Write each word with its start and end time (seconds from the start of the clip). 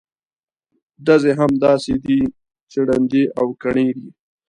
ډزې 1.05 1.31
هم 1.39 1.51
داسې 1.65 1.93
دي 2.05 2.19
چې 2.71 2.79
ړندې 2.87 3.23
او 3.39 3.47
کڼې 3.61 3.87
دي. 3.97 4.09